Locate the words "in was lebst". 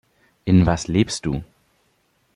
0.45-1.27